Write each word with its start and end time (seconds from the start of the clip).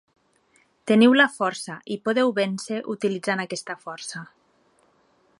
Teniu 0.91 1.11
la 1.19 1.27
força 1.33 1.75
i 1.95 1.97
podeu 2.09 2.33
vèncer 2.39 2.79
utilitzant 2.93 3.43
aquesta 3.43 3.77
força. 3.85 4.23